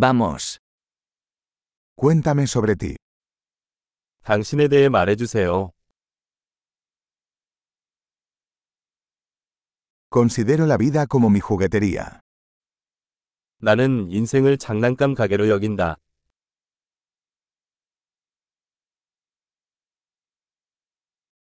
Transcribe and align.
Vamos. 0.00 0.57
Cuéntame 1.97 2.47
sobre 2.47 2.77
ti. 2.77 2.95
당신에 4.23 4.69
대해 4.69 4.87
말해주세요. 4.87 5.71
Considero 10.09 10.65
la 10.65 10.77
vida 10.77 11.05
como 11.05 11.29
mi 11.29 11.41
juguetería. 11.41 12.21
나는 13.59 14.09
인생을 14.09 14.57
장난감 14.57 15.13
가게로 15.13 15.49
여긴다. 15.49 15.97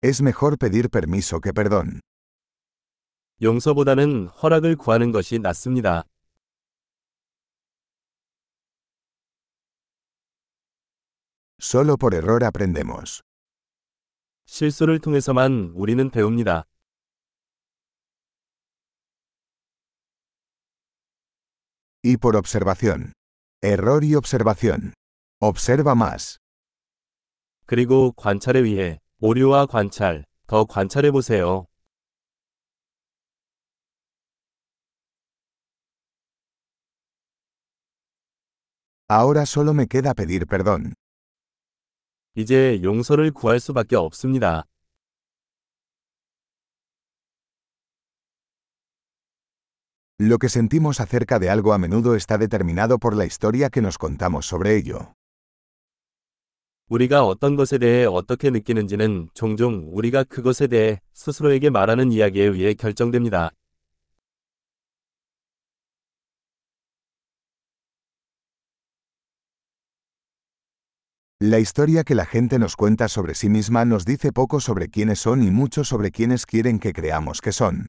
Es 0.02 0.24
mejor 0.24 0.58
pedir 0.58 0.90
permiso 0.90 1.40
que 1.40 1.54
perdón. 1.54 2.00
용서보다는 3.44 4.30
허락을 4.30 4.76
구하는 4.78 5.12
것이 5.12 5.38
낫습니다. 5.38 6.06
Solo 11.71 11.97
por 11.97 12.15
error 12.15 12.45
aprendemos. 12.45 13.23
실수를 14.47 15.01
통해서만 15.01 15.73
우리는 15.75 16.11
배웁니다. 16.11 16.65
Y 22.05 22.17
por 22.19 22.37
observación. 22.37 23.13
Error 23.63 24.05
y 24.05 24.15
observación. 24.15 24.95
Observa 25.41 25.95
más. 25.95 26.39
그리고 27.67 28.13
관찰에 28.13 28.61
의해 28.61 29.01
오류와 29.19 29.67
관찰, 29.67 30.25
더 30.47 30.65
관찰해 30.65 31.11
보세요. 31.11 31.67
Ahora 39.09 39.47
solo 39.47 39.73
me 39.73 39.87
queda 39.87 40.15
pedir 40.15 40.47
perdón. 40.47 40.95
이제 42.36 42.80
용서를 42.82 43.32
구할 43.32 43.60
수밖에 43.60 43.96
없습니다. 43.98 44.66
Lo 50.20 50.38
que 50.38 50.50
sentimos 50.50 51.02
acerca 51.02 51.40
de 51.40 51.50
algo 51.50 51.74
a 51.74 51.78
menudo 51.78 52.16
está 52.16 52.38
determinado 52.38 53.00
por 53.00 53.18
la 53.18 53.26
historia 53.26 53.70
que 53.70 53.82
nos 53.82 53.98
contamos 53.98 54.46
sobre 54.46 54.78
ello. 54.78 55.14
우리가 56.88 57.26
어떤 57.26 57.56
것에 57.56 57.78
대해 57.78 58.06
어떻게 58.06 58.50
느끼는지는 58.50 59.30
종종 59.34 59.90
우리가 59.92 60.24
그것에 60.24 60.68
대해 60.68 61.02
스스로에게 61.14 61.70
말하는 61.70 62.12
이야기에 62.12 62.46
의해 62.46 62.74
결정됩니다. 62.76 63.52
La 71.44 71.58
historia 71.58 72.04
que 72.04 72.14
la 72.14 72.28
gente 72.28 72.60
nos 72.60 72.76
cuenta 72.76 73.08
sobre 73.08 73.34
sí 73.34 73.50
misma 73.50 73.84
nos 73.84 74.06
dice 74.06 74.32
poco 74.32 74.60
sobre 74.60 74.90
quiénes 74.90 75.18
son 75.18 75.42
y 75.42 75.50
mucho 75.50 75.84
sobre 75.84 76.12
quiénes 76.12 76.46
quieren 76.46 76.78
que 76.78 76.94
creamos 76.94 77.42
que 77.42 77.52
son. 77.52 77.88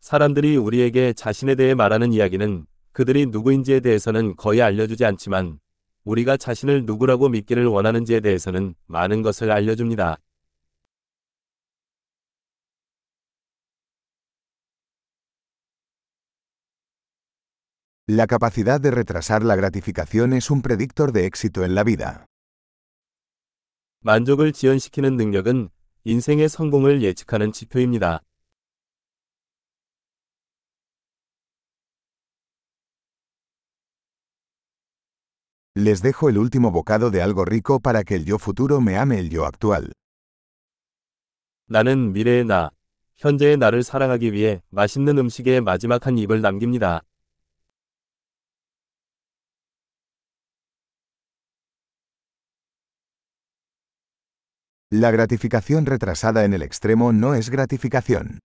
사람들이 0.00 0.56
우리에게 0.56 1.12
자신에 1.12 1.54
대해 1.54 1.74
말하는 1.74 2.12
이야기는 2.12 2.66
그들이 2.90 3.26
누구인지에 3.26 3.78
대해서는 3.78 4.34
거의 4.34 4.60
알려주지 4.60 5.04
않지만 5.04 5.60
우리가 6.02 6.36
자신을 6.36 6.84
누구라고 6.84 7.28
믿기를 7.28 7.66
원하는지에 7.66 8.18
대해서는 8.18 8.74
많은 8.88 9.22
것을 9.22 9.52
알려줍니다. 9.52 10.18
La 18.07 18.27
capacidad 18.27 18.81
de 18.81 18.91
retrasar 18.91 19.43
la 19.43 19.55
gratificación 19.55 20.33
es 20.33 20.51
un 20.51 20.61
predictor 20.61 21.13
de 21.13 21.25
éxito 21.25 21.63
en 21.63 21.73
la 21.73 21.85
vida. 21.85 22.25
만족을 24.01 24.51
지연시키는 24.51 25.15
능력은 25.15 25.69
인생의 26.03 26.49
성공을 26.49 27.01
예측하는 27.01 27.53
지표입니다. 27.53 28.19
Les 35.75 36.01
dejo 36.01 36.29
el 36.29 36.37
último 36.37 36.71
bocado 36.71 37.09
de 37.09 37.21
algo 37.21 37.45
rico 37.45 37.79
para 37.79 38.03
que 38.03 38.15
el 38.15 38.25
yo 38.25 38.37
futuro 38.37 38.81
me 38.81 38.97
ame 38.97 39.17
el 39.17 39.29
yo 39.29 39.45
actual. 39.45 39.93
나는 41.67 42.11
미래의 42.11 42.43
나, 42.43 42.69
현재의 43.15 43.55
나를 43.55 43.81
사랑하기 43.81 44.33
위해 44.33 44.61
맛있는 44.69 45.17
음식의 45.17 45.61
마지막 45.61 46.05
한 46.05 46.17
입을 46.17 46.41
남깁니다. 46.41 47.01
La 54.91 55.09
gratificación 55.09 55.85
retrasada 55.87 56.45
en 56.45 56.53
el 56.53 56.61
extremo 56.61 57.11
no 57.11 57.33
es 57.33 57.49
gratificación. 57.49 58.39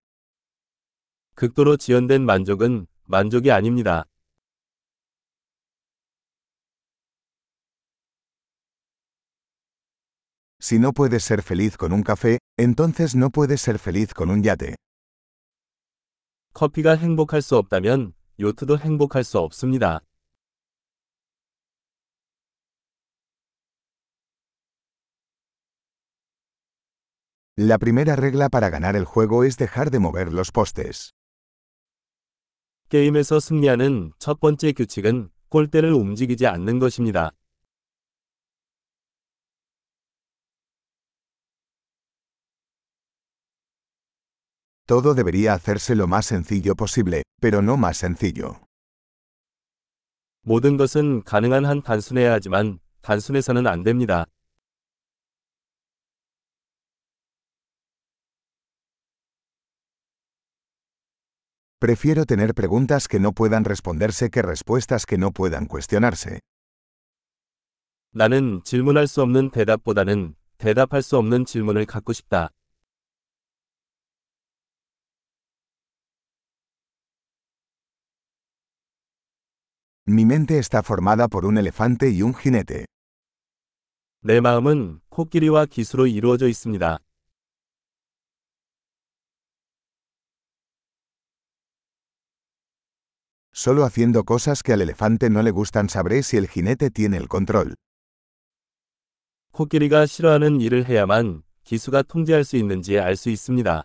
극도로 1.35 1.77
지연된 1.77 2.23
만족은 2.23 2.87
만족이 3.05 3.51
아닙니다. 3.51 4.05
Si 10.61 10.79
no 10.79 10.93
puedes 10.93 11.23
ser 11.23 11.43
feliz 11.43 11.77
con 11.77 11.93
un 11.93 12.03
café, 12.03 12.39
entonces 12.59 13.15
no 13.15 13.31
puedes 13.31 13.61
ser 13.61 13.79
feliz 13.79 14.13
con 14.13 14.31
un 14.31 14.43
yate. 14.43 14.75
커피가 16.55 16.97
행복할 16.97 17.41
수 17.41 17.57
없다면 17.57 18.15
요트도 18.41 18.79
행복할 18.79 19.23
수 19.23 19.39
없습니다. 19.39 20.01
La 27.57 27.79
primera 27.79 28.15
regla 28.15 28.49
para 28.49 28.71
ganar 28.71 28.95
el 28.95 29.05
juego 29.05 29.43
es 29.43 29.57
dejar 29.57 29.91
de 29.91 29.99
mover 29.99 30.33
los 30.33 30.53
postes. 30.53 31.13
게임에서 32.89 33.41
승리하는 33.41 34.13
첫 34.19 34.41
번째 34.41 34.73
규칙은 34.73 35.31
골대를 35.49 35.93
움직이지 35.93 36.47
않는 36.47 36.79
것입니다. 36.79 37.33
Todo 44.87 45.15
debería 45.15 45.53
hacerse 45.53 45.95
lo 45.95 46.07
más 46.07 46.27
sencillo 46.33 46.75
posible, 46.75 47.23
pero 47.41 47.59
no 47.61 47.75
más 47.75 47.99
sencillo. 47.99 48.61
모든 50.43 50.79
것은 50.79 51.25
가능한 51.25 51.67
한 51.67 51.83
단순해야 51.83 52.33
하지만 52.33 52.79
단순해서는 53.03 53.67
안 53.67 53.83
됩니다. 53.83 54.25
Prefiero 61.83 62.25
tener 62.25 62.55
preguntas 62.55 63.07
que 63.07 63.21
no 63.21 63.33
puedan 63.33 63.65
responderse 63.65 64.31
que 64.31 64.43
respuestas 64.43 65.07
que 65.07 65.17
no 65.17 65.31
puedan 65.31 65.67
cuestionarse. 65.67 66.41
나는 68.11 68.63
질문할 68.65 69.07
수 69.07 69.23
없는 69.23 69.51
대답보다는 69.51 70.35
대답할 70.57 71.03
수 71.03 71.17
없는 71.19 71.45
질문을 71.45 71.87
갖고 71.87 72.13
싶다. 72.13 72.51
Mi 80.09 80.25
mente 80.25 80.59
está 80.59 80.83
formada 80.83 81.29
por 81.29 81.45
un 81.45 81.59
elefante 81.59 82.11
y 82.11 82.23
un 82.23 82.35
jinete. 82.35 82.87
내 84.23 84.41
마음은 84.41 85.01
코끼리와 85.11 85.67
기수로 85.67 86.07
이루어져 86.07 86.49
있습니다. 86.49 86.99
Solo 93.53 93.85
haciendo 93.85 94.25
cosas 94.25 94.63
que 94.63 94.73
al 94.73 94.83
elefante 94.83 95.31
no 95.31 95.43
le 95.43 95.51
gustan 95.51 95.89
sabré 95.89 96.23
si 96.23 96.37
el 96.37 96.47
jinete 96.49 96.91
tiene 96.91 97.17
el 97.17 97.29
control. 97.29 97.75
코끼리가 99.53 100.07
싫어하는 100.07 100.61
일을 100.61 100.87
해야만 100.87 101.43
기수가 101.65 102.03
통제할 102.03 102.45
수 102.45 102.57
있는지 102.57 102.99
알 102.99 103.17
수 103.17 103.31
있습니다. 103.31 103.85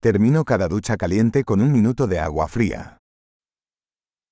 Termino 0.00 0.44
cada 0.44 0.68
ducha 0.68 0.96
caliente 0.96 1.44
con 1.44 1.60
un 1.60 1.72
minuto 1.72 2.06
de 2.06 2.18
agua 2.18 2.46
fría. 2.46 2.98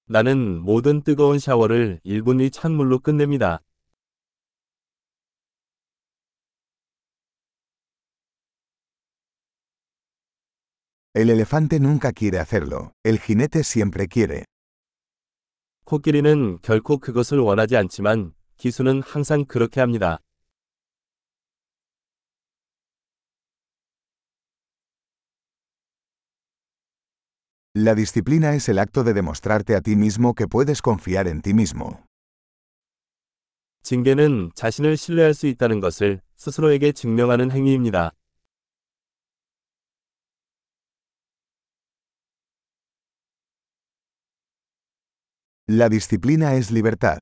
나는 0.07 0.61
모든 0.61 1.03
뜨거운 1.03 1.39
샤워를 1.39 2.01
1분 2.05 2.39
뒤 2.39 2.51
찬물로 2.51 2.99
끝냅니다. 2.99 3.61
El 11.16 11.30
elefante 11.30 11.80
nunca 11.80 12.12
quiere 12.12 12.40
hacerlo, 12.40 12.92
el 13.02 13.20
jinete 13.20 13.64
siempre 13.64 14.10
quiere. 14.10 14.44
코끼리는 15.86 16.60
결코 16.62 16.98
그것을 16.98 17.40
원하지 17.40 17.78
않지만 17.78 18.34
기수는 18.58 19.02
항상 19.02 19.46
그렇게 19.46 19.80
합니다. 19.80 20.20
La 27.74 27.96
disciplina 27.96 28.54
es 28.54 28.68
el 28.68 28.78
acto 28.78 29.06
de 29.06 29.14
demostrarte 29.14 29.78
a 29.78 29.80
ti 29.80 29.96
mismo 29.96 30.34
que 30.34 30.50
puedes 30.50 30.82
confiar 30.82 31.30
en 31.30 31.42
ti 31.42 31.54
mismo. 31.54 32.04
La 45.69 45.89
disciplina 45.89 46.55
es 46.55 46.71
libertad. 46.71 47.19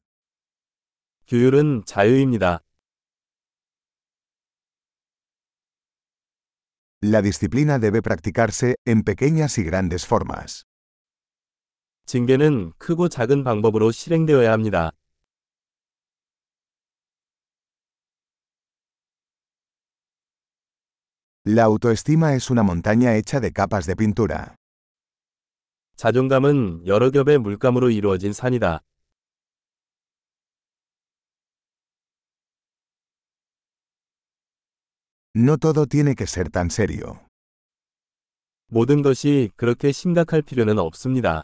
규율은 1.26 1.84
자유입니다. 1.84 2.60
La 7.02 7.22
disciplina 7.22 7.78
debe 7.78 8.02
practicarse 8.02 8.76
en 8.84 9.02
pequeñas 9.02 9.58
y 9.58 9.64
grandes 9.64 10.06
formas. 10.06 10.64
징계는 12.06 12.72
크고 12.78 13.08
작은 13.08 13.44
방법으로 13.44 13.92
실행되어야 13.92 14.50
합니다. 14.50 14.92
La 21.44 21.64
autoestima 21.64 22.34
es 22.34 22.50
una 22.50 22.62
montaña 22.62 23.14
hecha 23.14 23.40
de 23.40 23.52
capas 23.52 23.86
de 23.86 23.94
pintura. 23.96 24.56
자존감은 25.95 26.87
여러 26.87 27.11
겹의 27.11 27.37
물감으로 27.37 27.89
이루어진 27.89 28.33
산이다. 28.33 28.81
No 35.35 35.57
todo 35.57 35.85
tiene 35.87 36.13
que 36.15 36.25
ser 36.27 36.49
tan 36.49 36.67
serio. 36.67 37.25
모든 38.67 39.01
것이 39.01 39.49
그렇게 39.55 39.91
심각할 39.91 40.41
필요는 40.41 40.77
없습니다. 40.77 41.43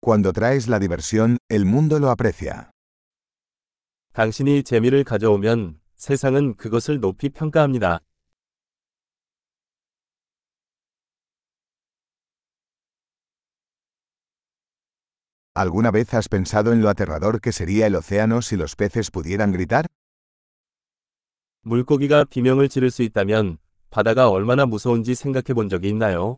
Cuando 0.00 0.32
traes 0.32 0.68
la 0.68 0.78
diversión, 0.78 1.38
el 1.48 1.64
mundo 1.66 1.98
lo 1.98 2.10
aprecia. 2.10 2.70
당신이 4.14 4.62
재미를 4.64 5.04
가져오면 5.04 5.80
세상은 5.98 6.54
그것을 6.54 7.00
높이 7.00 7.28
평가합니다. 7.28 7.98
¿Alguna 15.54 15.90
vez 15.90 16.14
has 16.14 16.28
pensado 16.28 16.72
en 16.72 16.82
lo 16.82 16.88
aterrador 16.88 17.40
que 17.40 17.50
sería 17.50 17.88
el 17.88 17.96
océano 17.96 18.42
si 18.42 18.56
los 18.56 18.76
peces 18.76 19.10
pudieran 19.10 19.50
gritar? 19.52 19.86
물고기가 21.62 22.24
비명을 22.24 22.68
지를 22.68 22.92
수 22.92 23.02
있다면 23.02 23.58
바다가 23.90 24.30
얼마나 24.30 24.66
무서운지 24.66 25.16
생각해 25.16 25.52
본 25.52 25.68
적이 25.68 25.88
있나요? 25.88 26.36